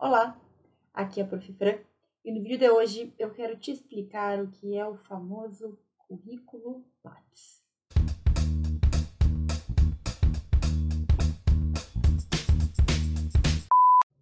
[0.00, 0.40] Olá,
[0.94, 1.52] aqui é a Prof.
[1.54, 1.76] Fran
[2.24, 6.84] e no vídeo de hoje eu quero te explicar o que é o famoso currículo
[7.04, 7.64] Lattes.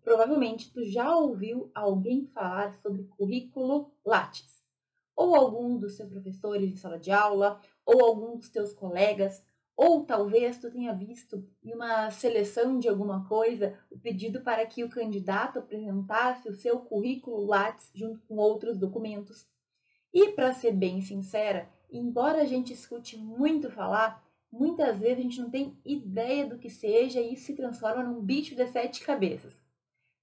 [0.02, 4.65] Provavelmente tu já ouviu alguém falar sobre currículo Lattes,
[5.15, 9.45] ou algum dos seus professores de sala de aula, ou algum dos teus colegas,
[9.77, 14.83] ou talvez tu tenha visto em uma seleção de alguma coisa o pedido para que
[14.83, 19.47] o candidato apresentasse o seu currículo Lattes junto com outros documentos.
[20.15, 25.41] E para ser bem sincera, embora a gente escute muito falar, muitas vezes a gente
[25.41, 29.61] não tem ideia do que seja e isso se transforma num bicho de sete cabeças.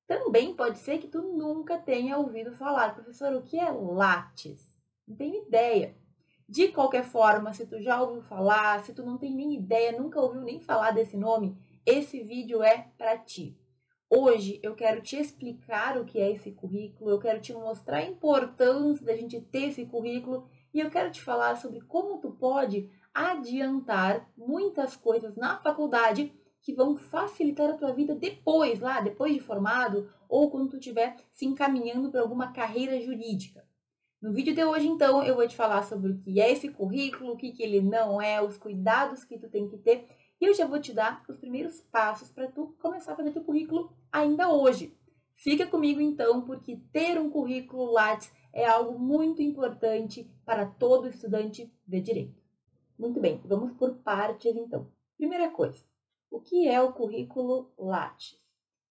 [0.08, 4.74] Também pode ser que tu nunca tenha ouvido falar, professor, o que é Lattes?
[5.08, 5.96] Não tenho ideia.
[6.48, 10.20] De qualquer forma, se tu já ouviu falar, se tu não tem nem ideia, nunca
[10.20, 13.58] ouviu nem falar desse nome, esse vídeo é para ti.
[14.10, 18.06] Hoje eu quero te explicar o que é esse currículo, eu quero te mostrar a
[18.06, 22.90] importância da gente ter esse currículo e eu quero te falar sobre como tu pode
[23.14, 29.40] adiantar muitas coisas na faculdade que vão facilitar a tua vida depois, lá, depois de
[29.40, 33.66] formado, ou quando tu estiver se encaminhando para alguma carreira jurídica.
[34.24, 37.34] No vídeo de hoje, então, eu vou te falar sobre o que é esse currículo,
[37.34, 40.08] o que, que ele não é, os cuidados que tu tem que ter,
[40.40, 43.44] e eu já vou te dar os primeiros passos para tu começar a fazer teu
[43.44, 44.98] currículo ainda hoje.
[45.36, 51.70] Fica comigo então, porque ter um currículo Lattes é algo muito importante para todo estudante
[51.86, 52.42] de direito.
[52.98, 54.90] Muito bem, vamos por partes então.
[55.18, 55.84] Primeira coisa,
[56.32, 58.40] o que é o currículo Lattes?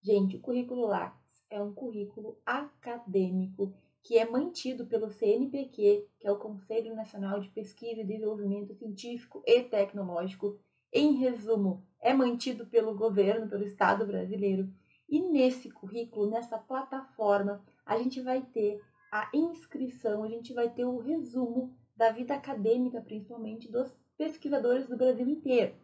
[0.03, 3.73] Gente, o currículo Lattes é um currículo acadêmico
[4.03, 9.43] que é mantido pelo CNPq, que é o Conselho Nacional de Pesquisa e Desenvolvimento Científico
[9.47, 10.59] e Tecnológico.
[10.93, 14.69] Em resumo, é mantido pelo governo, pelo Estado brasileiro.
[15.09, 18.81] E nesse currículo, nessa plataforma, a gente vai ter
[19.11, 24.97] a inscrição, a gente vai ter o resumo da vida acadêmica, principalmente dos pesquisadores do
[24.97, 25.75] Brasil inteiro.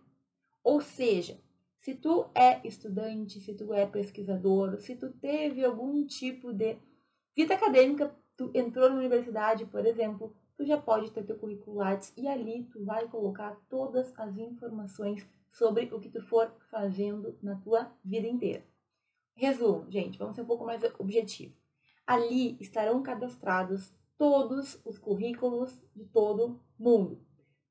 [0.64, 1.38] Ou seja,
[1.80, 6.78] se tu é estudante, se tu é pesquisador, se tu teve algum tipo de
[7.38, 12.12] vida acadêmica, tu entrou na universidade, por exemplo, tu já pode ter teu currículo Lattes
[12.16, 17.54] e ali tu vai colocar todas as informações sobre o que tu for fazendo na
[17.54, 18.64] tua vida inteira.
[19.36, 21.54] Resumo, gente, vamos ser um pouco mais objetivo.
[22.04, 27.24] Ali estarão cadastrados todos os currículos de todo mundo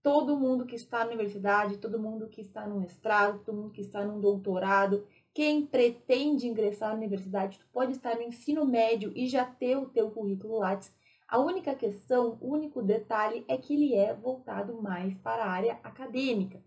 [0.08, 3.82] todo mundo que está na universidade, todo mundo que está no mestrado, todo mundo que
[3.82, 5.06] está no doutorado,
[5.38, 9.86] quem pretende ingressar na universidade, tu pode estar no ensino médio e já ter o
[9.86, 10.92] teu currículo Lattes.
[11.28, 15.80] A única questão, o único detalhe é que ele é voltado mais para a área
[15.84, 16.60] acadêmica.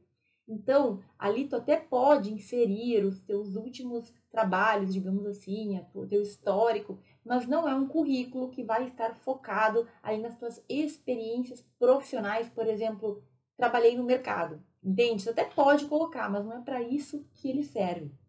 [0.46, 6.96] Então, ali tu até pode inserir os teus últimos trabalhos, digamos assim, o teu histórico,
[7.24, 12.68] mas não é um currículo que vai estar focado ali nas tuas experiências profissionais, por
[12.68, 13.20] exemplo,
[13.56, 15.24] trabalhei no mercado, entende?
[15.24, 18.19] Você até pode colocar, mas não é para isso que ele serve.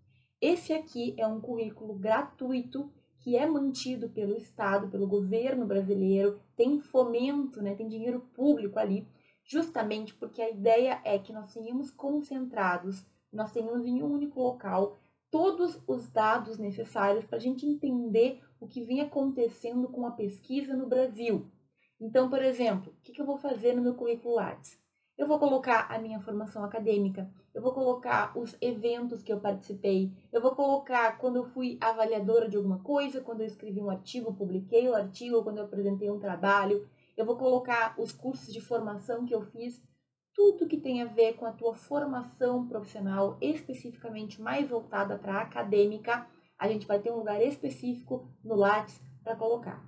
[0.42, 6.80] Esse aqui é um currículo gratuito que é mantido pelo Estado, pelo governo brasileiro, tem
[6.80, 9.08] fomento, né, tem dinheiro público ali,
[9.46, 14.98] justamente porque a ideia é que nós tenhamos concentrados, nós tenhamos em um único local
[15.30, 20.76] todos os dados necessários para a gente entender o que vem acontecendo com a pesquisa
[20.76, 21.50] no Brasil.
[22.00, 24.80] Então, por exemplo, o que, eu vou fazer no meu currículo Lattes?
[25.16, 30.12] Eu vou colocar a minha formação acadêmica, eu vou colocar os eventos que eu participei,
[30.32, 34.34] eu vou colocar quando eu fui avaliadora de alguma coisa, quando eu escrevi um artigo,
[34.34, 39.26] publiquei o artigo, quando eu apresentei um trabalho, eu vou colocar os cursos de formação
[39.26, 39.82] que eu fiz,
[40.34, 45.42] tudo que tem a ver com a tua formação profissional, especificamente mais voltada para a
[45.42, 46.26] acadêmica,
[46.58, 49.84] a gente vai ter um lugar específico no Lattes para colocar.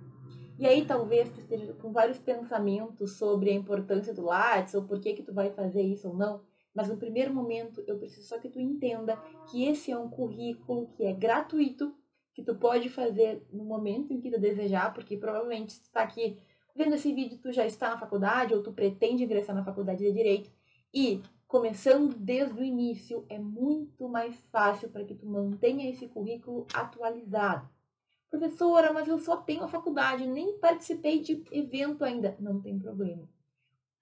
[0.59, 4.99] E aí talvez tu esteja com vários pensamentos sobre a importância do Lattes ou por
[4.99, 6.41] que que tu vai fazer isso ou não,
[6.73, 9.17] mas no primeiro momento eu preciso só que tu entenda
[9.49, 11.93] que esse é um currículo que é gratuito,
[12.33, 16.37] que tu pode fazer no momento em que tu desejar, porque provavelmente tu está aqui
[16.75, 20.11] vendo esse vídeo, tu já está na faculdade ou tu pretende ingressar na faculdade de
[20.11, 20.51] Direito
[20.93, 26.65] e começando desde o início é muito mais fácil para que tu mantenha esse currículo
[26.73, 27.69] atualizado.
[28.27, 32.35] Professora, mas eu só tenho a faculdade, nem participei de evento ainda.
[32.39, 33.29] Não tem problema.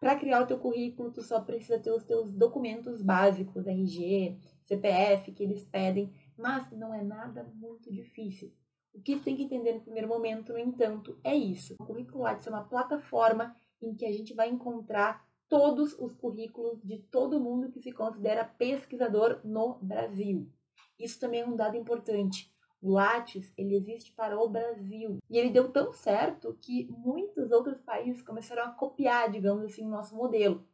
[0.02, 5.32] Para criar o teu currículo, tu só precisa ter os teus documentos básicos, RG, CPF,
[5.32, 8.52] que eles pedem, mas não é nada muito difícil.
[8.96, 11.76] O que tu tem que entender no primeiro momento, no entanto, é isso.
[11.80, 16.82] O currículo Lattes é uma plataforma em que a gente vai encontrar todos os currículos
[16.82, 20.52] de todo mundo que se considera pesquisador no Brasil.
[20.98, 22.52] Isso também é um dado importante.
[22.82, 25.20] O Lattes, ele existe para o Brasil.
[25.30, 29.90] E ele deu tão certo que muitos outros países começaram a copiar, digamos assim, o
[29.90, 30.66] nosso modelo.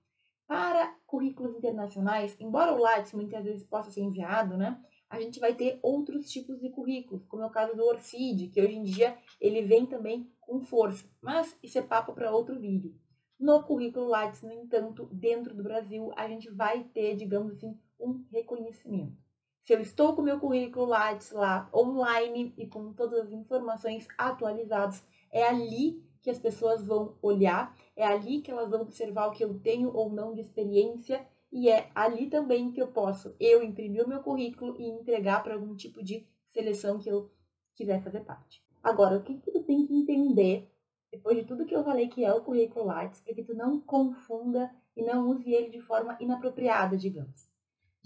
[0.48, 4.82] Para currículos internacionais, embora o Lattes muitas vezes possa ser enviado, né?
[5.10, 8.62] A gente vai ter outros tipos de currículos, como é o caso do Orcid, que
[8.62, 11.06] hoje em dia ele vem também com força.
[11.22, 12.96] Mas isso é papo para outro vídeo.
[13.38, 18.26] No currículo Lattes, no entanto, dentro do Brasil, a gente vai ter, digamos assim, um
[18.32, 19.27] reconhecimento.
[19.68, 25.04] Se eu estou com meu currículo Lattes lá online e com todas as informações atualizadas,
[25.30, 29.44] é ali que as pessoas vão olhar, é ali que elas vão observar o que
[29.44, 34.06] eu tenho ou não de experiência e é ali também que eu posso eu imprimir
[34.06, 37.30] o meu currículo e entregar para algum tipo de seleção que eu
[37.76, 38.64] quiser fazer parte.
[38.82, 40.72] Agora, o que, que tu tem que entender
[41.12, 43.82] depois de tudo que eu falei que é o currículo Lattes, para que tu não
[43.82, 47.57] confunda e não use ele de forma inapropriada, digamos.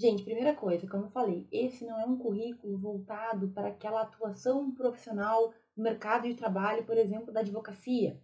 [0.02, 4.72] Gente, primeira coisa, como eu falei, esse não é um currículo voltado para aquela atuação
[4.72, 8.20] profissional no mercado de trabalho, por exemplo, da advocacia.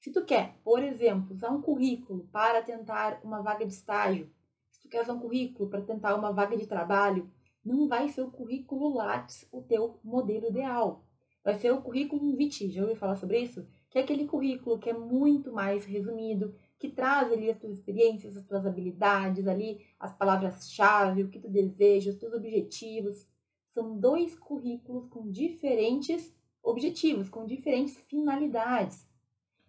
[0.00, 4.28] Se tu quer, por exemplo, usar um currículo para tentar uma vaga de estágio,
[4.72, 7.30] se tu quer usar um currículo para tentar uma vaga de trabalho,
[7.64, 11.04] não vai ser o currículo Lattes o teu modelo ideal.
[11.44, 12.70] Vai ser o currículo Vitae.
[12.70, 13.64] Já ouviu falar sobre isso?
[13.88, 18.36] Que é aquele currículo que é muito mais resumido, que traz ali as tuas experiências,
[18.36, 23.26] as tuas habilidades ali, as palavras-chave, o que tu deseja, os teus objetivos.
[23.72, 26.30] São dois currículos com diferentes
[26.62, 29.08] objetivos, com diferentes finalidades.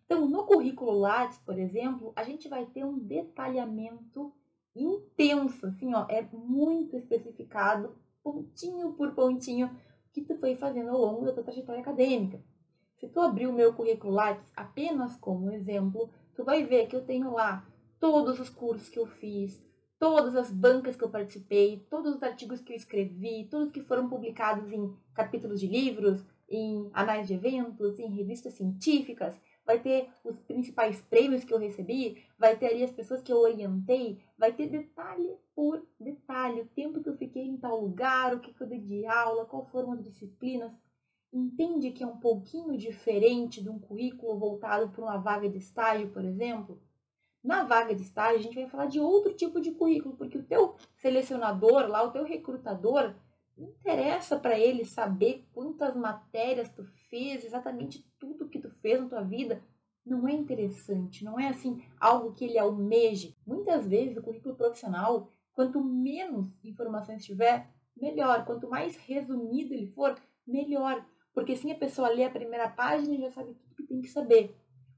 [0.06, 4.33] Então, no currículo Lattes, por exemplo, a gente vai ter um detalhamento
[4.75, 11.00] intenso, assim, ó, é muito especificado, pontinho por pontinho, o que tu foi fazendo ao
[11.00, 12.44] longo da tua trajetória acadêmica.
[12.97, 17.06] Se tu abrir o meu currículo Lattes apenas como exemplo, tu vai ver que eu
[17.06, 17.66] tenho lá
[18.00, 19.64] todos os cursos que eu fiz,
[19.98, 24.10] todas as bancas que eu participei, todos os artigos que eu escrevi, todos que foram
[24.10, 30.38] publicados em capítulos de livros, em anais de eventos, em revistas científicas, vai ter os
[30.42, 34.70] principais prêmios que eu recebi, vai ter ali as pessoas que eu orientei, vai ter
[34.70, 38.80] detalhe por detalhe, o tempo que eu fiquei em tal lugar, o que, eu dei
[38.80, 40.78] de aula, quais foram as disciplinas.
[41.36, 46.10] Entende que é um pouquinho diferente de um currículo voltado para uma vaga de estágio,
[46.10, 46.82] por exemplo?
[47.44, 50.46] Na vaga de estágio, a gente vai falar de outro tipo de currículo, porque o
[50.46, 53.14] teu selecionador, lá, o teu recrutador,
[53.58, 59.22] interessa para ele saber quantas matérias tu fez, exatamente tudo que tu fez na tua
[59.22, 59.62] vida.
[60.06, 63.36] Não é interessante, não é assim algo que ele almeje.
[63.46, 68.46] Muitas vezes o currículo profissional, quanto menos informações tiver, melhor.
[68.46, 70.16] Quanto mais resumido ele for,
[70.48, 71.06] melhor.
[71.36, 74.08] Porque assim a pessoa lê a primeira página e já sabe tudo que tem que
[74.08, 74.56] saber.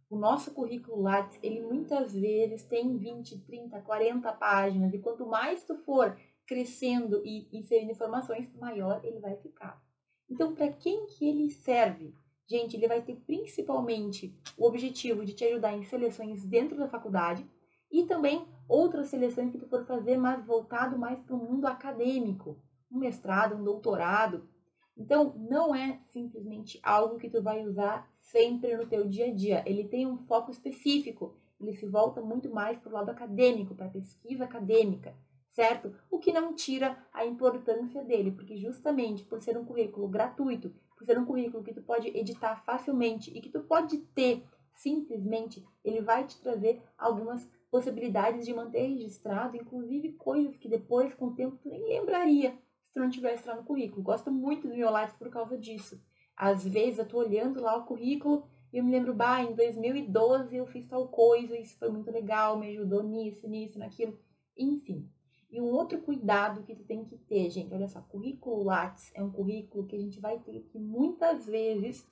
[0.09, 4.93] O nosso currículo Lattes, ele muitas vezes tem 20, 30, 40 páginas.
[4.93, 9.83] E quanto mais tu for crescendo e inserindo informações, maior ele vai ficar.
[10.29, 12.15] Então, para quem que ele serve?
[12.49, 17.45] Gente, ele vai ter principalmente o objetivo de te ajudar em seleções dentro da faculdade
[17.91, 22.57] e também outras seleções que tu for fazer, mas voltado mais para o mundo acadêmico,
[22.91, 24.47] um mestrado, um doutorado.
[24.97, 29.63] Então, não é simplesmente algo que tu vai usar sempre no teu dia a dia.
[29.65, 31.35] Ele tem um foco específico.
[31.59, 35.15] Ele se volta muito mais para o lado acadêmico, para a pesquisa acadêmica
[35.57, 35.91] certo?
[36.11, 41.03] O que não tira a importância dele, porque justamente por ser um currículo gratuito, por
[41.03, 44.43] ser um currículo que tu pode editar facilmente e que tu pode ter
[44.75, 51.25] simplesmente, ele vai te trazer algumas possibilidades de manter registrado, inclusive coisas que depois, com
[51.29, 52.55] o tempo, tu nem lembraria
[52.97, 54.01] se não tivesse lá no currículo.
[54.01, 56.01] Gosto muito do meu Lattes por causa disso.
[56.35, 60.55] Às vezes eu tô olhando lá o currículo e eu me lembro, bah, em 2012
[60.55, 64.19] eu fiz tal coisa, isso foi muito legal, me ajudou nisso, nisso, naquilo.
[64.57, 65.09] Enfim,
[65.49, 69.23] e um outro cuidado que tu tem que ter, gente, olha só, currículo Lattes é
[69.23, 72.05] um currículo que a gente vai ter que muitas vezes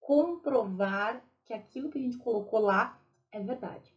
[0.00, 3.92] comprovar que aquilo que a gente colocou lá é verdade.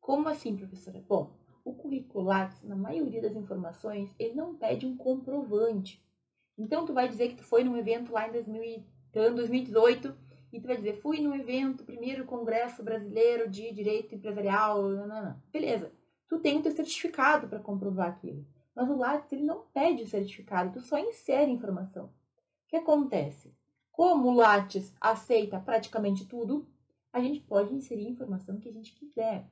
[0.00, 1.02] Como assim, professora?
[1.08, 1.34] Bom,
[1.66, 6.02] o currículo Lattes, na maioria das informações, ele não pede um comprovante.
[6.56, 10.16] Então, tu vai dizer que tu foi num evento lá em 2018
[10.52, 15.36] e tu vai dizer, fui num evento, primeiro Congresso Brasileiro de Direito Empresarial, não.
[15.52, 15.92] beleza
[16.28, 18.46] tu tem o teu certificado para comprovar aquilo.
[18.74, 22.06] Mas o Lattes ele não pede o certificado, tu só insere informação.
[22.06, 22.10] O
[22.68, 23.54] que acontece?
[23.90, 26.68] Como o Lattes aceita praticamente tudo,
[27.12, 29.48] a gente pode inserir a informação que a gente quiser.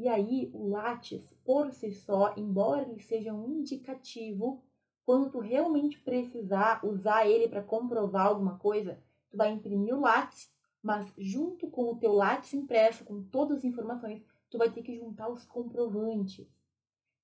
[0.00, 4.62] E aí, o Lattes, por si só, embora ele seja um indicativo,
[5.04, 10.52] quando tu realmente precisar usar ele para comprovar alguma coisa, tu vai imprimir o Lattes,
[10.80, 14.94] mas junto com o teu Lattes impresso, com todas as informações, tu vai ter que
[14.94, 16.46] juntar os comprovantes.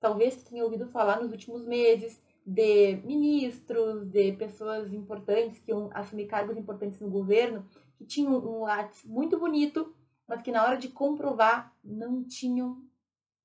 [0.00, 5.90] Talvez tu tenha ouvido falar nos últimos meses de ministros, de pessoas importantes que iam
[5.95, 7.64] assumir cargos importantes no governo,
[7.97, 9.95] que tinham um Lattes muito bonito,
[10.26, 12.83] mas que na hora de comprovar não tinham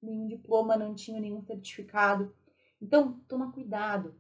[0.02, 2.34] nenhum diploma, não tinham nenhum certificado.
[2.82, 4.16] Então, toma cuidado.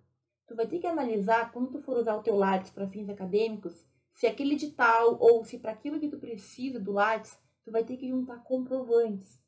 [0.48, 3.86] Tu vai ter que analisar quando tu for usar o teu Lattes para fins acadêmicos,
[4.13, 7.96] se aquele edital ou se para aquilo que tu precisa do Lattes, tu vai ter
[7.96, 9.39] que juntar comprovantes.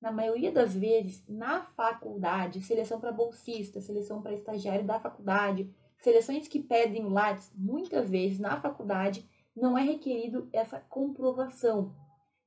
[0.00, 6.46] Na maioria das vezes, na faculdade, seleção para bolsista, seleção para estagiário da faculdade, seleções
[6.46, 11.94] que pedem o Lattes, muitas vezes na faculdade não é requerido essa comprovação.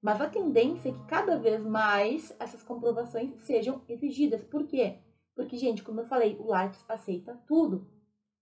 [0.02, 4.44] Mas a tendência é que cada vez mais essas comprovações sejam exigidas.
[4.44, 5.00] Por quê?
[5.36, 7.88] Porque, gente, como eu falei, o Lattes aceita tudo.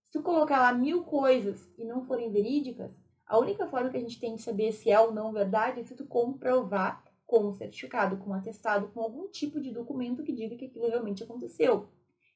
[0.05, 2.91] Se tu colocar lá mil coisas e não forem verídicas,
[3.25, 5.83] a única forma que a gente tem de saber se é ou não verdade é
[5.83, 10.31] se tu comprovar com um certificado, com um atestado, com algum tipo de documento que
[10.31, 11.89] diga que aquilo realmente aconteceu.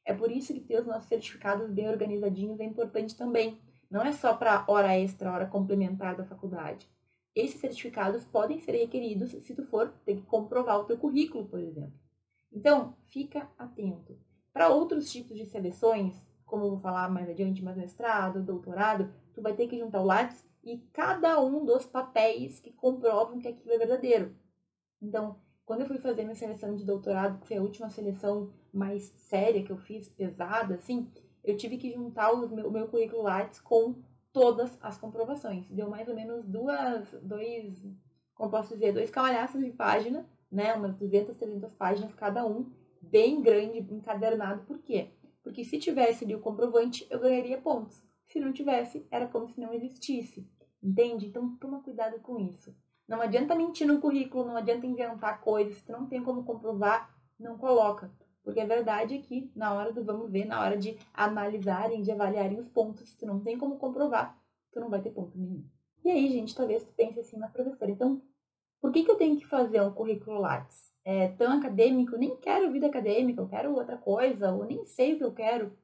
[0.03, 3.59] É por isso que ter os nossos certificados bem organizadinhos é importante também.
[3.89, 6.89] Não é só para hora extra, hora complementar da faculdade.
[7.35, 11.59] Esses certificados podem ser requeridos se tu for ter que comprovar o teu currículo, por
[11.59, 11.93] exemplo.
[12.51, 14.17] Então, fica atento.
[14.51, 19.41] Para outros tipos de seleções, como eu vou falar mais adiante, mais mestrado, doutorado, tu
[19.41, 23.73] vai ter que juntar o Lattes e cada um dos papéis que comprovam que aquilo
[23.73, 24.35] é verdadeiro.
[25.01, 29.13] Então, quando eu fui fazer minha seleção de doutorado, que foi a última seleção mais
[29.15, 31.07] séria que eu fiz, pesada, assim,
[31.43, 33.95] eu tive que juntar o meu, o meu currículo Lattes com
[34.31, 35.67] todas as comprovações.
[35.69, 37.85] Deu mais ou menos duas, dois,
[38.33, 40.73] como posso dizer, dois cavalhaços de página, né?
[40.73, 42.71] Umas 200, 300 páginas cada um,
[43.01, 44.63] bem grande, encadernado.
[44.65, 45.11] Por quê?
[45.43, 48.03] Porque se tivesse ali o comprovante, eu ganharia pontos.
[48.25, 50.47] Se não tivesse, era como se não existisse.
[50.81, 51.27] Entende?
[51.27, 52.75] Então, toma cuidado com isso.
[53.07, 55.77] Não adianta mentir no currículo, não adianta inventar coisas.
[55.77, 58.11] Se não tem como comprovar, não coloca.
[58.43, 62.11] Porque a verdade é que na hora do vamos ver, na hora de analisarem, de
[62.11, 64.37] avaliarem os pontos, tu não tem como comprovar,
[64.71, 65.63] tu não vai ter ponto nenhum.
[66.03, 68.21] E aí, gente, talvez tu pense assim, mas professora, então,
[68.81, 70.93] por que, que eu tenho que fazer um currículo Lattes?
[71.03, 75.17] É tão acadêmico, nem quero vida acadêmica, eu quero outra coisa, ou nem sei o
[75.17, 75.77] que eu quero.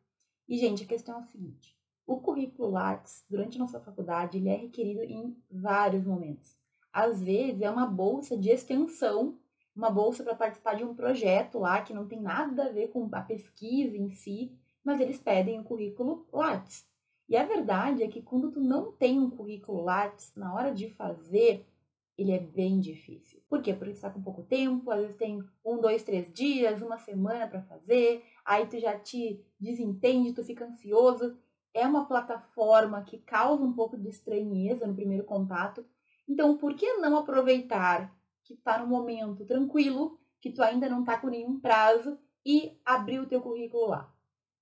[0.48, 1.76] E, gente, a questão é o seguinte,
[2.08, 6.56] o currículo Lattes, durante a nossa faculdade, ele é requerido em vários momentos.
[6.94, 9.38] Às vezes, é uma bolsa de extensão
[9.76, 13.10] uma bolsa para participar de um projeto lá que não tem nada a ver com
[13.12, 16.88] a pesquisa em si, mas eles pedem o um currículo Lattes.
[17.28, 20.90] E a verdade é que quando tu não tem um currículo Lattes, na hora de
[20.90, 21.66] fazer,
[22.18, 23.42] ele é bem difícil.
[23.50, 23.74] Por quê?
[23.74, 27.64] Porque está com pouco tempo, às vezes tem um, dois, três dias, uma semana para
[27.64, 31.38] fazer, aí tu já te desentende, tu fica ansioso.
[31.74, 35.86] É uma plataforma que causa um pouco de estranheza no primeiro contato.
[36.28, 38.16] Então, por que não aproveitar
[38.46, 43.20] que está no momento tranquilo, que tu ainda não está com nenhum prazo e abrir
[43.20, 44.14] o teu currículo lá.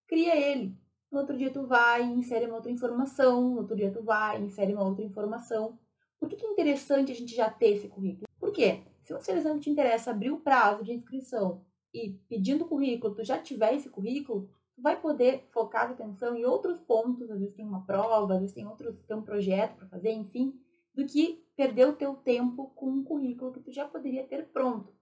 [0.08, 0.76] Cria ele.
[1.12, 4.42] No outro dia tu vai e insere uma outra informação, no outro dia tu vai
[4.42, 5.78] e insere uma outra informação.
[6.20, 8.26] Por que, que é interessante a gente já ter esse currículo?
[8.40, 8.84] Por quê?
[9.04, 11.62] Se uma seleção te interessa abrir o prazo de inscrição
[11.94, 16.46] e pedindo currículo, tu já tiver esse currículo, tu vai poder focar a atenção em
[16.46, 19.88] outros pontos, às vezes tem uma prova, às vezes tem outros, tem um projeto para
[19.88, 20.58] fazer, enfim,
[20.94, 24.94] do que perder o teu tempo com um currículo que tu já poderia ter pronto.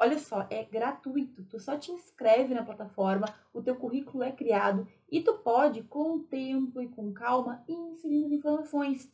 [0.00, 1.44] Olha só, é gratuito.
[1.44, 6.16] Tu só te inscreve na plataforma, o teu currículo é criado e tu pode, com
[6.16, 9.12] o tempo e com calma, ir inserindo informações.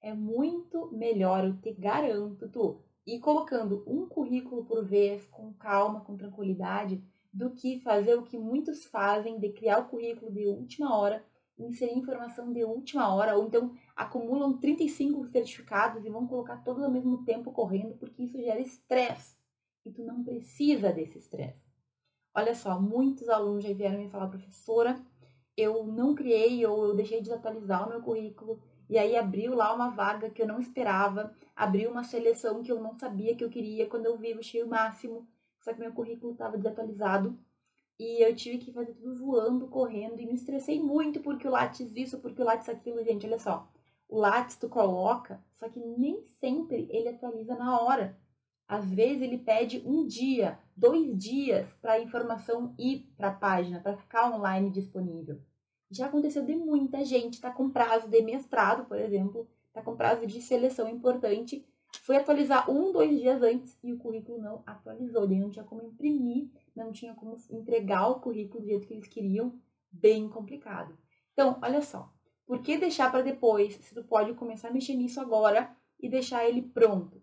[0.00, 6.00] É muito melhor, eu te garanto, tu ir colocando um currículo por vez, com calma,
[6.02, 7.02] com tranquilidade,
[7.32, 11.24] do que fazer o que muitos fazem de criar o currículo de última hora
[11.58, 16.90] inserir informação de última hora, ou então acumulam 35 certificados e vão colocar todos ao
[16.90, 19.36] mesmo tempo correndo, porque isso gera estresse.
[19.84, 21.62] E tu não precisa desse estresse.
[22.34, 25.00] Olha só, muitos alunos já vieram me falar, professora,
[25.56, 29.74] eu não criei ou eu deixei de desatualizar o meu currículo e aí abriu lá
[29.74, 33.50] uma vaga que eu não esperava, abriu uma seleção que eu não sabia que eu
[33.50, 35.28] queria, quando eu vi eu achei o máximo,
[35.60, 37.38] só que meu currículo estava desatualizado
[37.98, 41.92] e eu tive que fazer tudo voando, correndo, e me estressei muito porque o Lattes
[41.94, 43.68] isso, porque o Lattes aquilo, gente, olha só.
[44.08, 48.18] O Lattes tu coloca, só que nem sempre ele atualiza na hora.
[48.66, 53.80] Às vezes ele pede um dia, dois dias para a informação ir para a página,
[53.80, 55.40] para ficar online disponível.
[55.90, 60.26] Já aconteceu de muita gente, tá com prazo de mestrado, por exemplo, tá com prazo
[60.26, 61.64] de seleção importante,
[62.00, 65.82] foi atualizar um, dois dias antes e o currículo não atualizou, ele não tinha como
[65.82, 69.60] imprimir não tinha como entregar o currículo do jeito que eles queriam,
[69.90, 70.96] bem complicado.
[71.32, 72.12] Então, olha só,
[72.46, 76.48] por que deixar para depois, se tu pode começar a mexer nisso agora e deixar
[76.48, 77.22] ele pronto?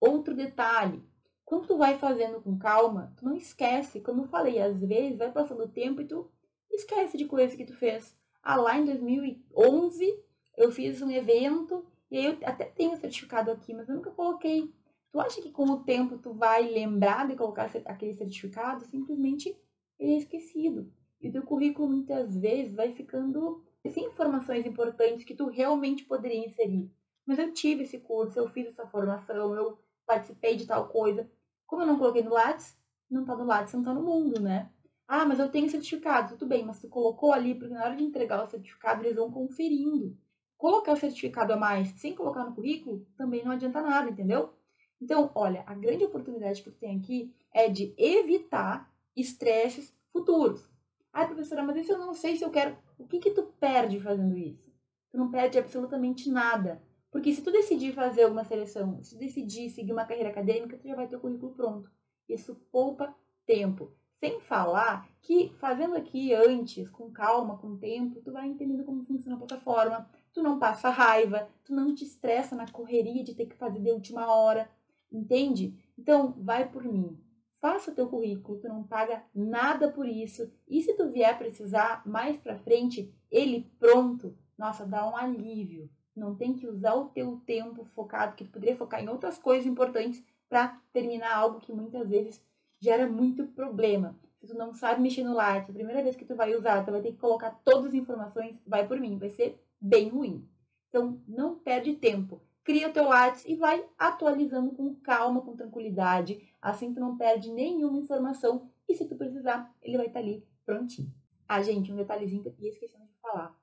[0.00, 1.02] Outro detalhe,
[1.44, 5.32] quando tu vai fazendo com calma, tu não esquece, como eu falei, às vezes vai
[5.32, 6.30] passando o tempo e tu
[6.70, 8.16] Esquece de coisa que tu fez.
[8.42, 10.24] Ah, lá em 2011
[10.56, 14.72] eu fiz um evento e aí eu até tenho certificado aqui, mas eu nunca coloquei.
[15.12, 18.84] Tu acha que com o tempo tu vai lembrar de colocar aquele certificado?
[18.84, 19.56] Simplesmente
[19.98, 20.92] ele é esquecido.
[21.20, 26.46] E o teu currículo muitas vezes vai ficando sem informações importantes que tu realmente poderia
[26.46, 26.92] inserir.
[27.26, 31.28] Mas eu tive esse curso, eu fiz essa formação, eu participei de tal coisa.
[31.66, 32.76] Como eu não coloquei no Lattes,
[33.10, 34.70] não tá no Lattes, não tá no mundo, né?
[35.06, 38.04] Ah, mas eu tenho certificado, tudo bem, mas tu colocou ali, porque na hora de
[38.04, 40.16] entregar o certificado eles vão conferindo.
[40.56, 44.57] Colocar o certificado a mais sem colocar no currículo também não adianta nada, entendeu?
[45.00, 50.68] Então, olha, a grande oportunidade que tu tem aqui é de evitar estresses futuros.
[51.12, 52.76] Ah, professora, mas isso eu não sei se eu quero.
[52.98, 54.72] O que que tu perde fazendo isso?
[55.10, 56.82] Tu não perde absolutamente nada.
[57.10, 60.86] Porque se tu decidir fazer alguma seleção, se tu decidir seguir uma carreira acadêmica, tu
[60.86, 61.90] já vai ter o currículo pronto.
[62.28, 63.14] Isso poupa
[63.46, 63.90] tempo.
[64.20, 69.36] Sem falar que fazendo aqui antes, com calma, com tempo, tu vai entendendo como funciona
[69.36, 73.56] a plataforma, tu não passa raiva, tu não te estressa na correria de ter que
[73.56, 74.68] fazer de última hora,
[75.10, 75.74] entende?
[75.98, 77.18] Então, vai por mim.
[77.60, 80.50] Faça o teu currículo, tu não paga nada por isso.
[80.68, 85.90] E se tu vier precisar mais para frente, ele pronto, nossa, dá um alívio.
[86.14, 89.66] Não tem que usar o teu tempo focado, que tu poderia focar em outras coisas
[89.66, 92.44] importantes para terminar algo que muitas vezes
[92.80, 94.18] gera muito problema.
[94.40, 96.92] Se tu não sabe mexer no Lattes, a primeira vez que tu vai usar, tu
[96.92, 100.48] vai ter que colocar todas as informações, vai por mim, vai ser bem ruim.
[100.88, 102.40] Então, não perde tempo.
[102.68, 106.52] Cria o teu Lattes e vai atualizando com calma, com tranquilidade.
[106.60, 110.46] Assim tu não perde nenhuma informação e se tu precisar, ele vai estar tá ali
[110.66, 111.10] prontinho.
[111.48, 113.58] Ah, gente, um detalhezinho que eu ia esquecendo de falar.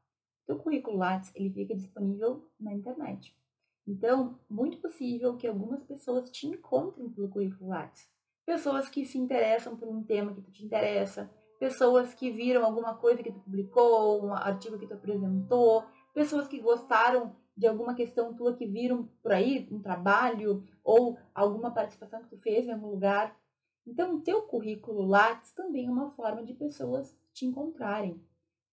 [0.48, 3.38] Teu currículo Lattes, ele fica disponível na internet.
[3.86, 8.10] Então, muito possível que algumas pessoas te encontrem pelo currículo Lattes
[8.44, 12.96] pessoas que se interessam por um tema que tu te interessa, pessoas que viram alguma
[12.96, 18.34] coisa que tu publicou, um artigo que tu apresentou, pessoas que gostaram de alguma questão
[18.34, 22.88] tua que viram por aí, um trabalho ou alguma participação que tu fez em algum
[22.88, 23.38] lugar.
[23.88, 28.20] Então, o teu currículo Lattes também é uma forma de pessoas te encontrarem.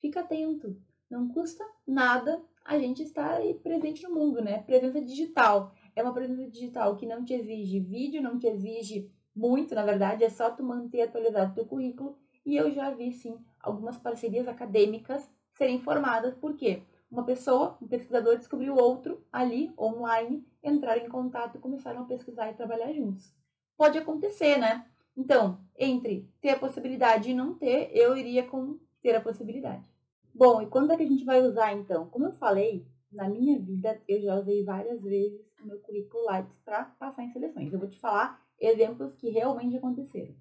[0.01, 0.77] Fica atento,
[1.09, 4.63] não custa nada a gente estar presente no mundo, né?
[4.63, 5.73] Presença digital.
[5.95, 10.25] É uma presença digital que não te exige vídeo, não te exige muito, na verdade,
[10.25, 12.17] é só tu manter atualizado teu currículo.
[12.45, 16.35] E eu já vi, sim, algumas parcerias acadêmicas serem formadas.
[16.35, 16.83] Por quê?
[17.13, 22.55] Uma pessoa, um pesquisador, descobriu outro ali, online, entraram em contato começaram a pesquisar e
[22.55, 23.37] trabalhar juntos.
[23.77, 24.87] Pode acontecer, né?
[25.15, 29.87] Então, entre ter a possibilidade e não ter, eu iria com ter a possibilidade.
[30.35, 32.09] Bom, e quando é que a gente vai usar então?
[32.09, 36.59] Como eu falei, na minha vida eu já usei várias vezes o meu currículo Lattes
[36.65, 37.71] para passar em seleções.
[37.71, 40.35] Eu vou te falar exemplos que realmente aconteceram.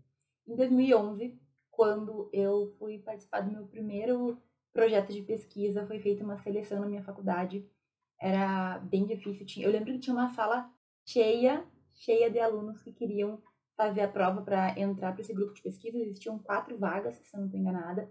[0.48, 1.38] Em 2011,
[1.70, 4.38] quando eu fui participar do meu primeiro
[4.74, 7.66] projeto de pesquisa, foi feita uma seleção na minha faculdade.
[8.20, 9.64] Era bem difícil.
[9.64, 10.70] Eu lembro que tinha uma sala
[11.06, 13.42] cheia, cheia de alunos que queriam
[13.76, 15.98] fazer a prova para entrar para esse grupo de pesquisa.
[15.98, 18.10] Existiam quatro vagas, se não estou enganada.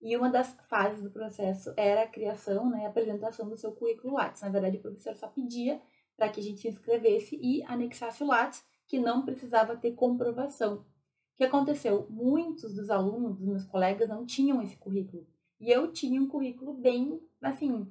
[0.00, 4.14] E uma das fases do processo era a criação, né, a apresentação do seu currículo
[4.14, 4.42] Lattes.
[4.42, 5.80] Na verdade, o professor só pedia
[6.16, 10.76] para que a gente se inscrevesse e anexasse o Lattes que não precisava ter comprovação.
[10.78, 12.06] O que aconteceu?
[12.08, 15.26] Muitos dos alunos, dos meus colegas, não tinham esse currículo.
[15.60, 17.86] E eu tinha um currículo bem, assim,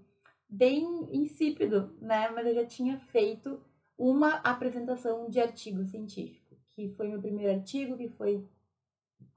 [0.47, 2.29] bem insípido, né?
[2.29, 3.59] Mas eu já tinha feito
[3.97, 8.45] uma apresentação de artigo científico, que foi meu primeiro artigo, que foi,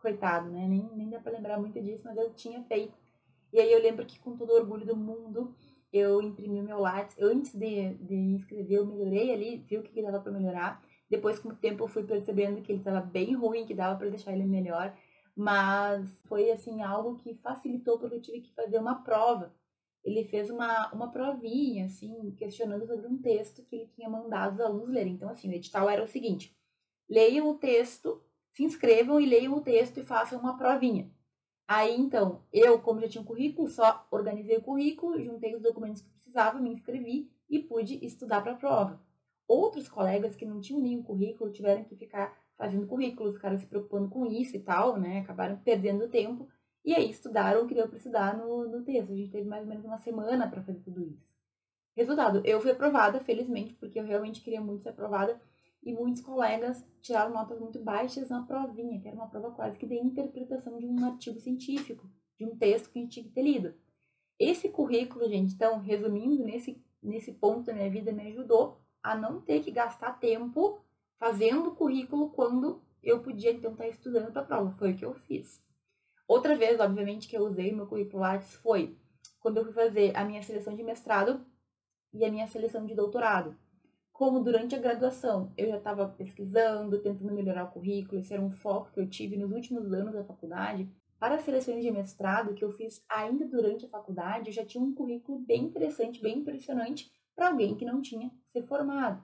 [0.00, 0.66] coitado, né?
[0.66, 2.94] Nem, nem dá para lembrar muito disso, mas eu tinha feito.
[3.52, 5.54] E aí eu lembro que com todo o orgulho do mundo,
[5.92, 7.16] eu imprimi o meu lápis.
[7.20, 10.82] Antes de, de escrever, eu melhorei ali, vi o que, que dava para melhorar.
[11.08, 14.08] Depois, com o tempo, eu fui percebendo que ele estava bem ruim, que dava para
[14.08, 14.96] deixar ele melhor.
[15.36, 19.54] Mas foi, assim, algo que facilitou porque eu tive que fazer uma prova.
[20.04, 24.60] Ele fez uma, uma provinha, assim, questionando sobre um texto que ele tinha mandado os
[24.60, 25.14] alunos lerem.
[25.14, 26.56] Então, assim, o edital era o seguinte.
[27.08, 31.10] Leiam o texto, se inscrevam e leiam o texto e façam uma provinha.
[31.68, 36.02] Aí, então, eu, como já tinha um currículo, só organizei o currículo, juntei os documentos
[36.02, 39.00] que precisava, me inscrevi e pude estudar para a prova
[39.50, 44.10] outros colegas que não tinham nenhum currículo tiveram que ficar fazendo currículos, ficaram se preocupando
[44.10, 45.20] com isso e tal, né?
[45.20, 46.46] Acabaram perdendo tempo.
[46.84, 49.10] E aí estudaram o que deu para estudar no, no texto.
[49.10, 51.26] A gente teve mais ou menos uma semana para fazer tudo isso.
[51.96, 55.40] Resultado, eu fui aprovada, felizmente, porque eu realmente queria muito ser aprovada.
[55.82, 59.86] E muitos colegas tiraram notas muito baixas na provinha, que era uma prova quase que
[59.86, 62.06] de interpretação de um artigo científico,
[62.38, 63.74] de um texto que a gente tinha que ter lido.
[64.38, 69.40] Esse currículo, gente, então, resumindo, nesse, nesse ponto da minha vida, me ajudou a não
[69.40, 70.78] ter que gastar tempo
[71.20, 74.74] fazendo currículo quando eu podia então estar estudando para a prova.
[74.78, 75.62] Foi o que eu fiz.
[76.26, 78.96] Outra vez, obviamente, que eu usei meu currículo Lattes foi
[79.38, 81.44] quando eu fui fazer a minha seleção de mestrado
[82.12, 83.54] e a minha seleção de doutorado.
[84.12, 88.50] Como durante a graduação eu já estava pesquisando, tentando melhorar o currículo, esse era um
[88.50, 90.88] foco que eu tive nos últimos anos da faculdade.
[91.18, 94.82] Para as seleções de mestrado que eu fiz ainda durante a faculdade, eu já tinha
[94.82, 99.22] um currículo bem interessante, bem impressionante para alguém que não tinha se formado.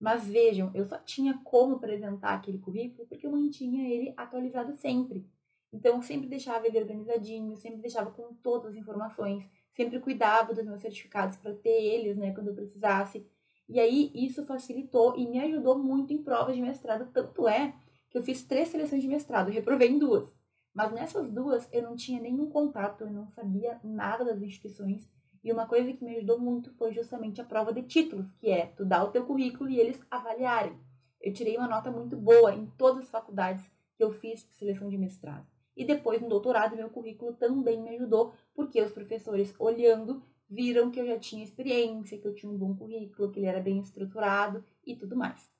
[0.00, 5.26] Mas vejam, eu só tinha como apresentar aquele currículo porque eu mantinha ele atualizado sempre.
[5.72, 10.64] Então, eu sempre deixava ele organizadinho, sempre deixava com todas as informações, sempre cuidava dos
[10.64, 13.24] meus certificados para ter eles, né, quando eu precisasse.
[13.68, 17.08] E aí, isso facilitou e me ajudou muito em provas de mestrado.
[17.12, 17.72] Tanto é
[18.08, 20.34] que eu fiz três seleções de mestrado, reprovei em duas.
[20.74, 25.08] Mas nessas duas, eu não tinha nenhum contato, eu não sabia nada das instituições.
[25.42, 28.66] E uma coisa que me ajudou muito foi justamente a prova de títulos, que é
[28.66, 30.78] tu dar o teu currículo e eles avaliarem.
[31.20, 33.64] Eu tirei uma nota muito boa em todas as faculdades
[33.96, 35.46] que eu fiz seleção de mestrado.
[35.76, 41.00] E depois, no doutorado, meu currículo também me ajudou, porque os professores, olhando, viram que
[41.00, 44.64] eu já tinha experiência, que eu tinha um bom currículo, que ele era bem estruturado
[44.84, 45.50] e tudo mais.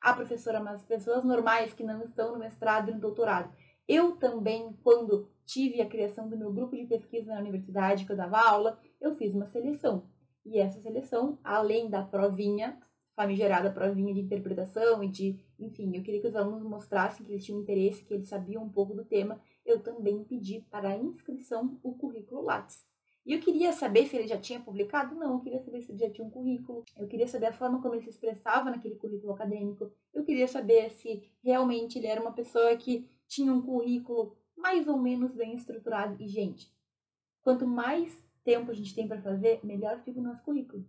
[0.00, 3.52] Ah, professora, mas pessoas normais que não estão no mestrado e no doutorado.
[3.88, 8.16] Eu também, quando tive a criação do meu grupo de pesquisa na universidade, que eu
[8.16, 10.06] dava aula, eu fiz uma seleção.
[10.44, 12.78] E essa seleção, além da provinha,
[13.16, 17.44] famigerada provinha de interpretação e de, enfim, eu queria que os alunos mostrassem que eles
[17.44, 21.80] tinham interesse, que eles sabiam um pouco do tema, eu também pedi para a inscrição
[21.82, 22.86] o currículo Lattes.
[23.26, 25.14] E eu queria saber se ele já tinha publicado?
[25.14, 26.82] Não, eu queria saber se ele já tinha um currículo.
[26.96, 29.90] Eu queria saber a forma como ele se expressava naquele currículo acadêmico.
[30.14, 34.98] Eu queria saber se realmente ele era uma pessoa que tinha um currículo mais ou
[34.98, 36.20] menos bem estruturado.
[36.20, 36.72] E, gente,
[37.42, 40.84] quanto mais tempo a gente tem para fazer, melhor fica o nosso currículo.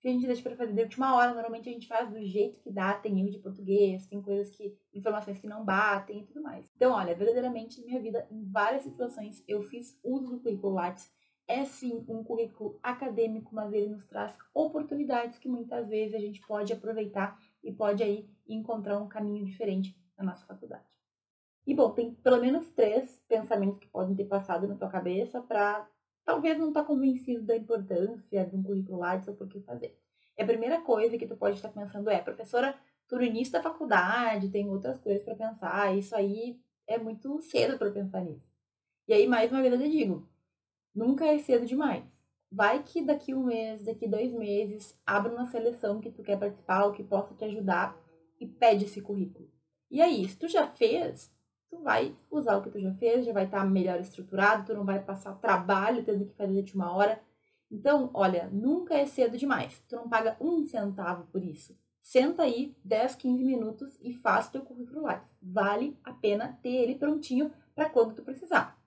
[0.00, 2.58] Se a gente deixa para fazer de última hora, normalmente a gente faz do jeito
[2.58, 6.42] que dá, tem erro de português, tem coisas que, informações que não batem e tudo
[6.42, 6.68] mais.
[6.74, 11.08] Então, olha, verdadeiramente na minha vida, em várias situações, eu fiz uso do currículo Lattes.
[11.46, 16.40] É sim um currículo acadêmico, mas ele nos traz oportunidades que muitas vezes a gente
[16.40, 20.91] pode aproveitar e pode aí encontrar um caminho diferente na nossa faculdade.
[21.66, 25.88] E bom, tem pelo menos três pensamentos que podem ter passado na tua cabeça para
[26.24, 29.96] talvez não estar tá convencido da importância de um currículo Lattes ou por que fazer.
[30.36, 32.74] E a primeira coisa que tu pode estar pensando é, professora,
[33.06, 37.78] tu no início da faculdade, tem outras coisas para pensar, isso aí é muito cedo
[37.78, 38.50] para pensar nisso.
[39.06, 40.28] E aí, mais uma vez, eu digo,
[40.94, 42.04] nunca é cedo demais.
[42.50, 46.84] Vai que daqui um mês, daqui dois meses, abra uma seleção que tu quer participar
[46.84, 47.98] ou que possa te ajudar
[48.38, 49.50] e pede esse currículo.
[49.90, 51.31] E aí, se tu já fez,
[51.72, 54.74] tu vai usar o que tu já fez, já vai estar tá melhor estruturado, tu
[54.74, 57.18] não vai passar trabalho tendo que fazer de uma hora.
[57.70, 59.82] Então, olha, nunca é cedo demais.
[59.88, 61.74] Tu não paga um centavo por isso.
[62.02, 65.26] Senta aí 10, 15 minutos e faz teu currículo lá.
[65.40, 68.78] Vale a pena ter ele prontinho para quando tu precisar.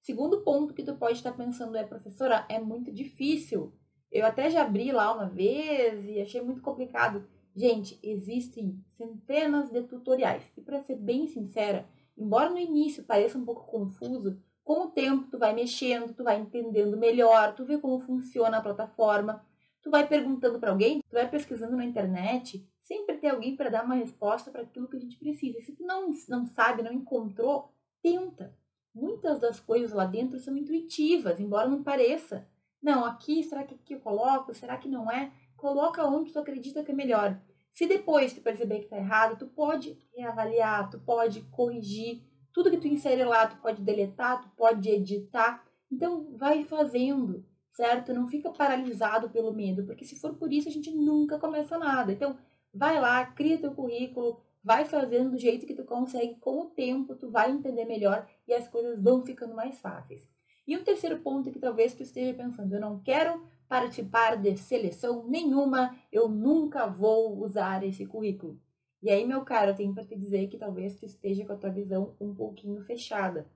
[0.00, 3.70] Segundo ponto que tu pode estar pensando é, professora, é muito difícil.
[4.10, 7.28] Eu até já abri lá uma vez e achei muito complicado.
[7.54, 10.42] Gente, existem centenas de tutoriais.
[10.56, 11.86] E para ser bem sincera,
[12.20, 16.38] embora no início pareça um pouco confuso, com o tempo tu vai mexendo, tu vai
[16.38, 19.44] entendendo melhor, tu vê como funciona a plataforma,
[19.82, 23.84] tu vai perguntando para alguém, tu vai pesquisando na internet, sempre tem alguém para dar
[23.84, 25.60] uma resposta para aquilo que a gente precisa.
[25.60, 28.54] Se tu não, não sabe, não encontrou, tenta.
[28.94, 32.46] Muitas das coisas lá dentro são intuitivas, embora não pareça.
[32.82, 34.54] Não, aqui, será que aqui eu coloco?
[34.54, 35.32] Será que não é?
[35.56, 37.40] Coloca onde tu acredita que é melhor.
[37.72, 42.22] Se depois tu perceber que está errado, tu pode reavaliar, tu pode corrigir.
[42.52, 45.64] Tudo que tu inserir lá, tu pode deletar, tu pode editar.
[45.90, 48.12] Então, vai fazendo, certo?
[48.12, 52.12] Não fica paralisado pelo medo, porque se for por isso, a gente nunca começa nada.
[52.12, 52.36] Então,
[52.72, 56.36] vai lá, cria teu currículo, vai fazendo do jeito que tu consegue.
[56.40, 60.28] Com o tempo, tu vai entender melhor e as coisas vão ficando mais fáceis.
[60.66, 65.28] E um terceiro ponto que talvez tu esteja pensando, eu não quero participar de seleção
[65.28, 68.60] nenhuma, eu nunca vou usar esse currículo.
[69.00, 71.56] E aí, meu caro, eu tenho para te dizer que talvez tu esteja com a
[71.56, 73.48] tua visão um pouquinho fechada.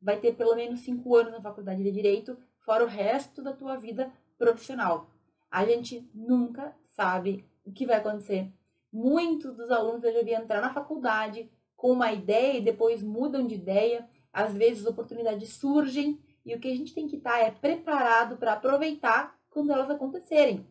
[0.00, 3.76] Vai ter pelo menos cinco anos na faculdade de Direito, fora o resto da tua
[3.76, 5.08] vida profissional.
[5.48, 8.52] A gente nunca sabe o que vai acontecer.
[8.92, 13.46] Muitos dos alunos eu já vi entrar na faculdade com uma ideia e depois mudam
[13.46, 14.10] de ideia.
[14.32, 18.54] Às vezes oportunidades surgem e o que a gente tem que estar é preparado para
[18.54, 20.66] aproveitar quando elas acontecerem.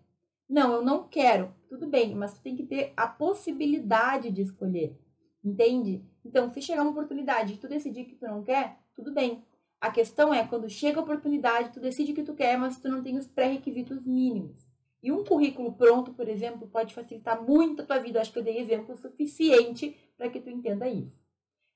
[0.47, 1.53] Não, eu não quero.
[1.69, 4.99] Tudo bem, mas tu tem que ter a possibilidade de escolher.
[5.43, 6.03] Entende?
[6.25, 9.43] Então, se chegar uma oportunidade e tu decidir que tu não quer, tudo bem.
[9.79, 13.01] A questão é, quando chega a oportunidade, tu decide que tu quer, mas tu não
[13.01, 14.67] tem os pré-requisitos mínimos.
[15.01, 18.21] E um currículo pronto, por exemplo, pode facilitar muito a tua vida.
[18.21, 21.19] Acho que eu dei exemplo suficiente para que tu entenda isso.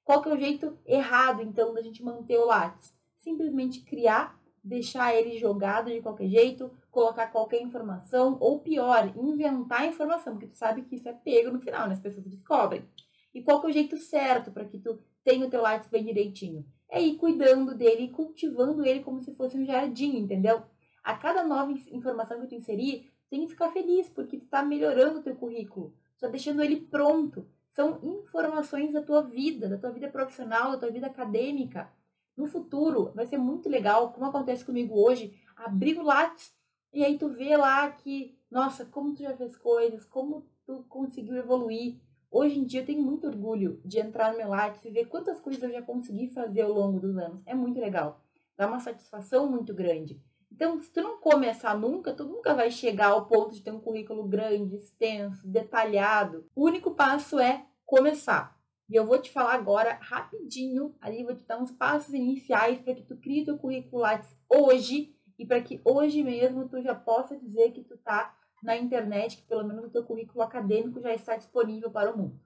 [0.03, 2.95] Qual que é o jeito errado, então, da gente manter o Lattes?
[3.25, 10.31] simplesmente criar, deixar ele jogado de qualquer jeito, colocar qualquer informação, ou pior, inventar informação,
[10.31, 11.93] porque tu sabe que isso é pego no final, né?
[11.93, 12.87] As pessoas descobrem.
[13.33, 16.05] E qual que é o jeito certo para que tu tenha o teu Lattes bem
[16.05, 16.65] direitinho?
[16.89, 20.63] É ir cuidando dele e cultivando ele como se fosse um jardim, entendeu?
[21.03, 25.19] A cada nova informação que tu inserir, tem que ficar feliz, porque tu está melhorando
[25.19, 27.45] o teu currículo, está deixando ele pronto.
[27.73, 31.91] São informações da tua vida, da tua vida profissional, da tua vida acadêmica.
[32.37, 36.54] No futuro, vai ser muito legal, como acontece comigo hoje, abrir o Lattes
[36.95, 41.35] e aí tu vê lá que, nossa, como tu já fez coisas, como tu conseguiu
[41.35, 41.99] evoluir.
[42.31, 45.41] Hoje em dia eu tenho muito orgulho de entrar no meu Lattes e ver quantas
[45.41, 47.41] coisas eu já consegui fazer ao longo dos anos.
[47.45, 48.21] É muito legal.
[48.57, 50.21] Dá uma satisfação muito grande.
[50.49, 53.81] Então, se tu não começar nunca, tu nunca vai chegar ao ponto de ter um
[53.81, 56.49] currículo grande, extenso, detalhado.
[56.55, 58.57] O único passo é começar.
[58.89, 62.93] E eu vou te falar agora rapidinho, ali vou te dar uns passos iniciais para
[62.93, 67.37] que tu crie teu currículo Lattes hoje e para que hoje mesmo tu já possa
[67.37, 71.35] dizer que tu tá na internet, que pelo menos o teu currículo acadêmico já está
[71.35, 72.39] disponível para o mundo.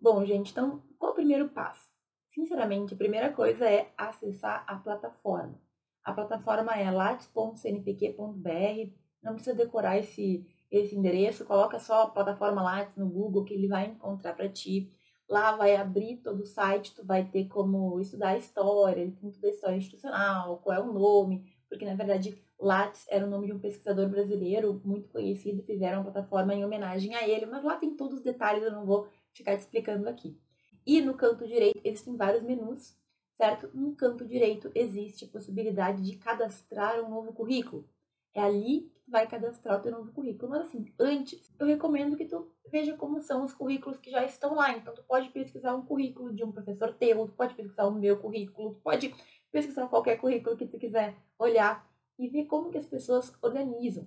[0.00, 1.92] Bom, gente, então qual o primeiro passo?
[2.28, 5.60] Sinceramente, a primeira coisa é acessar a plataforma.
[6.02, 8.92] A plataforma é lattes.cnpq.br.
[9.22, 13.68] Não precisa decorar esse, esse endereço, coloca só a plataforma Lattes no Google que ele
[13.68, 14.92] vai encontrar para ti.
[15.26, 19.30] Lá vai abrir todo o site, tu vai ter como estudar a história, ele tem
[19.30, 23.46] toda a história institucional, qual é o nome, porque na verdade Lattes era o nome
[23.46, 27.76] de um pesquisador brasileiro muito conhecido, fizeram uma plataforma em homenagem a ele, mas lá
[27.76, 30.38] tem todos os detalhes, eu não vou ficar te explicando aqui.
[30.86, 32.96] E no canto direito existem vários menus
[33.34, 33.68] certo?
[33.74, 37.88] No canto direito existe a possibilidade de cadastrar um novo currículo.
[38.32, 40.50] É ali que vai cadastrar o teu novo currículo.
[40.50, 44.54] Mas assim, antes, eu recomendo que tu veja como são os currículos que já estão
[44.54, 44.76] lá.
[44.76, 48.18] Então, tu pode pesquisar um currículo de um professor teu, tu pode pesquisar o meu
[48.18, 49.14] currículo, tu pode
[49.54, 51.88] pesquisar qualquer currículo que tu quiser olhar
[52.18, 54.06] e ver como que as pessoas organizam.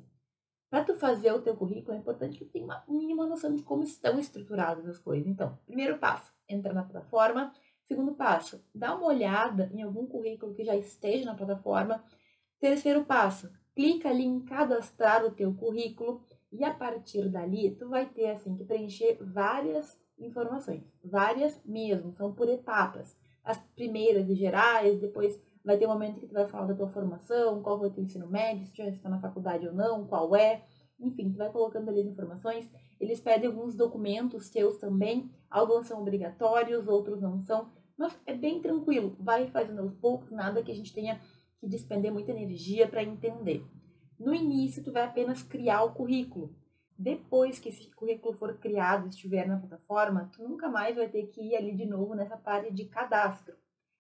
[0.69, 3.63] Para tu fazer o teu currículo, é importante que tu tenha uma mínima noção de
[3.63, 5.25] como estão estruturadas as coisas.
[5.25, 7.53] Então, primeiro passo, entra na plataforma,
[7.87, 12.03] Segundo passo, dá uma olhada em algum currículo que já esteja na plataforma.
[12.59, 18.05] Terceiro passo, clica ali em cadastrar o teu currículo e a partir dali tu vai
[18.05, 23.15] ter assim que preencher várias informações, várias mesmo, são por etapas.
[23.47, 26.89] As primeiras e gerais, depois vai ter um momento que tu vai falar da tua
[26.89, 30.05] formação, qual foi o teu ensino médio, se tu já está na faculdade ou não,
[30.05, 30.65] qual é,
[30.99, 32.69] enfim, tu vai colocando ali as informações.
[32.99, 37.69] Eles pedem alguns documentos teus também, alguns são obrigatórios, outros não são.
[37.97, 41.21] Mas é bem tranquilo, vai fazendo aos poucos, nada que a gente tenha
[41.57, 43.65] que despender muita energia para entender.
[44.19, 46.53] No início, tu vai apenas criar o currículo.
[46.97, 51.27] Depois que esse currículo for criado e estiver na plataforma, tu nunca mais vai ter
[51.27, 53.55] que ir ali de novo nessa parte de cadastro.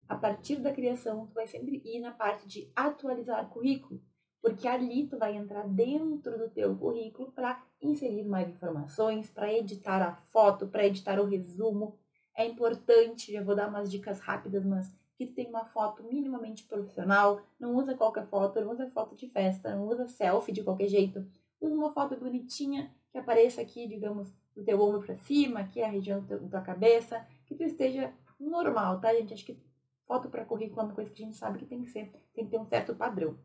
[0.09, 4.01] A partir da criação, tu vai sempre ir na parte de atualizar currículo,
[4.41, 10.01] porque ali tu vai entrar dentro do teu currículo para inserir mais informações, para editar
[10.01, 11.99] a foto, para editar o resumo,
[12.35, 16.63] é importante, já vou dar umas dicas rápidas, mas que tu tenha uma foto minimamente
[16.63, 20.87] profissional, não usa qualquer foto, não usa foto de festa, não usa selfie de qualquer
[20.87, 21.25] jeito,
[21.59, 25.87] usa uma foto bonitinha que apareça aqui, digamos, do teu ombro para cima, aqui a
[25.87, 29.33] região da tua cabeça, que tu esteja normal, tá, gente?
[29.33, 29.59] Acho que
[30.05, 32.45] foto para currículo é uma coisa que a gente sabe que tem que ser, tem
[32.45, 33.37] que ter um certo padrão.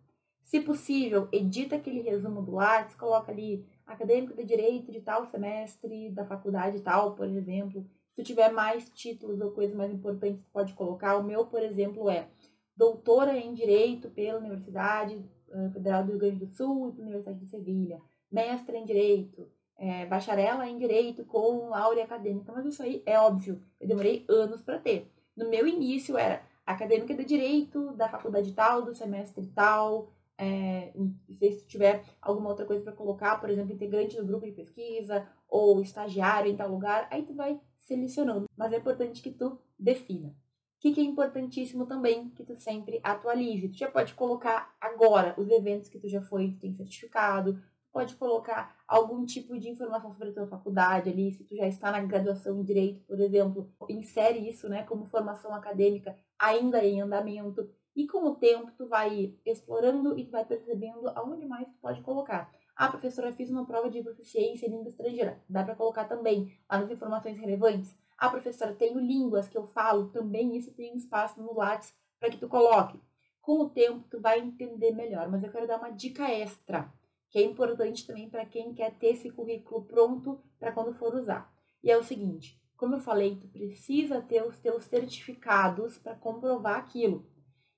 [0.43, 6.11] Se possível, edita aquele resumo do Lattes, coloca ali acadêmico de direito de tal semestre,
[6.11, 10.51] da faculdade tal, por exemplo, se tu tiver mais títulos ou coisas mais importantes, tu
[10.53, 11.17] pode colocar.
[11.17, 12.29] O meu, por exemplo, é
[12.77, 15.25] doutora em Direito pela Universidade
[15.73, 18.01] Federal do Rio Grande do Sul e Universidade de Sevilha.
[18.31, 22.53] Mestre em Direito, é, bacharela em Direito com áurea acadêmica.
[22.53, 25.11] Mas isso aí é óbvio, eu demorei anos para ter.
[25.37, 30.93] No meu início era acadêmica de Direito, da faculdade tal, do semestre tal, é,
[31.31, 35.81] se tiver alguma outra coisa para colocar, por exemplo, integrante do grupo de pesquisa ou
[35.81, 38.47] estagiário em tal lugar, aí tu vai selecionando.
[38.57, 40.35] Mas é importante que tu defina.
[40.83, 43.69] Que, que é importantíssimo também que tu sempre atualize.
[43.69, 48.77] Tu já pode colocar agora os eventos que tu já foi, tem certificado, pode colocar
[48.89, 52.59] algum tipo de informação sobre a tua faculdade ali, se tu já está na graduação
[52.59, 57.71] em direito, por exemplo, insere isso, né, como formação acadêmica ainda em andamento.
[57.95, 62.01] E com o tempo tu vai explorando e tu vai percebendo aonde mais tu pode
[62.01, 62.51] colocar.
[62.75, 65.41] Ah, professora, fiz uma prova de proficiência em língua estrangeira.
[65.49, 67.97] Dá para colocar também lá nas informações relevantes.
[68.23, 70.11] Ah, professora, tenho línguas que eu falo.
[70.11, 72.97] Também isso tem espaço no Lattes para que tu coloque.
[73.41, 75.29] Com o tempo, tu vai entender melhor.
[75.29, 76.89] Mas eu quero dar uma dica extra,
[77.29, 81.53] que é importante também para quem quer ter esse currículo pronto para quando for usar.
[81.83, 86.79] E é o seguinte, como eu falei, tu precisa ter os teus certificados para comprovar
[86.79, 87.27] aquilo.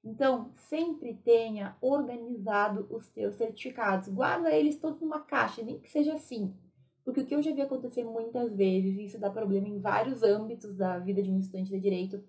[0.04, 4.08] Então, sempre tenha organizado os teus certificados.
[4.10, 6.54] Guarda eles todos numa caixa, nem que seja assim.
[7.04, 10.22] Porque o que eu já vi acontecer muitas vezes, e isso dá problema em vários
[10.22, 12.24] âmbitos da vida de um estudante de direito,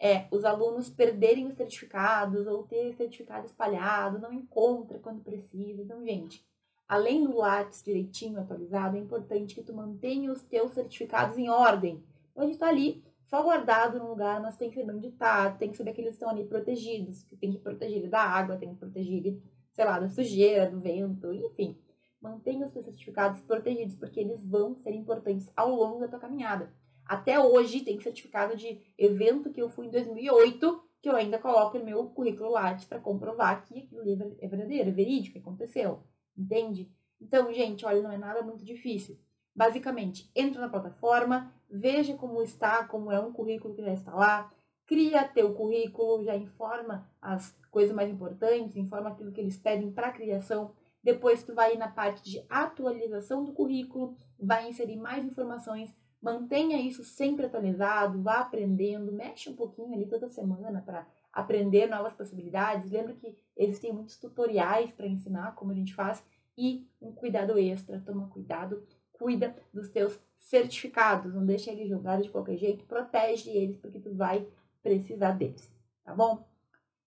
[0.00, 5.82] é os alunos perderem os certificados ou ter certificado espalhado, não encontra quando precisa.
[5.82, 6.46] Então, gente,
[6.88, 12.02] além do Lattes direitinho atualizado, é importante que tu mantenha os teus certificados em ordem.
[12.34, 15.76] Pode estar ali só guardado num lugar, mas tem que saber onde tá, tem que
[15.76, 18.80] saber que eles estão ali protegidos, que tem que proteger ele da água, tem que
[18.80, 21.76] proteger ele, sei lá, da sujeira, do vento, enfim.
[22.20, 26.72] Mantenha os seus certificados protegidos, porque eles vão ser importantes ao longo da tua caminhada.
[27.04, 31.78] Até hoje tem certificado de evento que eu fui em 2008, que eu ainda coloco
[31.78, 34.02] no meu currículo Lattes para comprovar que aquilo
[34.38, 36.04] é verdadeiro, é verídico, aconteceu.
[36.36, 36.90] Entende?
[37.20, 39.18] Então, gente, olha, não é nada muito difícil.
[39.54, 44.52] Basicamente, entra na plataforma, veja como está, como é um currículo que já está lá,
[44.86, 50.08] cria teu currículo, já informa as coisas mais importantes, informa aquilo que eles pedem para
[50.08, 50.72] a criação.
[51.02, 57.02] Depois tu vai na parte de atualização do currículo, vai inserir mais informações Mantenha isso
[57.02, 62.90] sempre atualizado, vá aprendendo, mexe um pouquinho ali toda semana para aprender novas possibilidades.
[62.90, 66.22] Lembra que existem muitos tutoriais para ensinar como a gente faz
[66.58, 72.32] e um cuidado extra, toma cuidado, cuida dos teus certificados, não deixa eles jogados de
[72.32, 74.46] qualquer jeito, protege eles porque tu vai
[74.82, 75.70] precisar deles,
[76.04, 76.46] tá bom?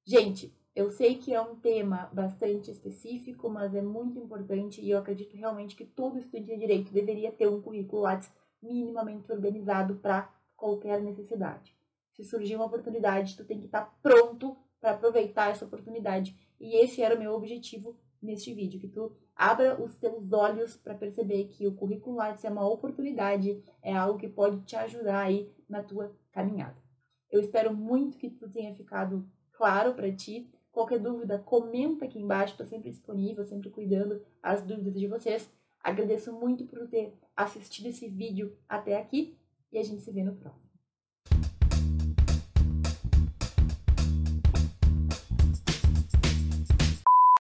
[0.04, 4.98] Gente, eu sei que é um tema bastante específico, mas é muito importante e eu
[4.98, 8.32] acredito realmente que todo estudante de direito deveria ter um currículo Lattes
[8.62, 11.76] minimamente organizado para qualquer necessidade.
[12.14, 16.36] Se surgir uma oportunidade, tu tem que estar tá pronto para aproveitar essa oportunidade.
[16.60, 20.96] E esse era o meu objetivo neste vídeo, que tu abra os teus olhos para
[20.96, 25.52] perceber que o currículo Lattes é uma oportunidade, é algo que pode te ajudar aí
[25.68, 26.78] na tua caminhada.
[27.30, 30.50] Eu espero muito que tudo tenha ficado claro para ti.
[30.74, 35.54] Qualquer dúvida, comenta aqui embaixo, estou sempre disponível, sempre cuidando as dúvidas de vocês.
[35.80, 39.38] Agradeço muito por ter assistido esse vídeo até aqui
[39.72, 40.63] e a gente se vê no próximo.